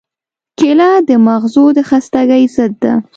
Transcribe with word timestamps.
کېله 0.59 0.89
د 1.07 1.09
مغزو 1.27 1.65
د 1.77 1.79
خستګۍ 1.89 2.43
ضد 2.55 2.73
ده. 2.83 2.93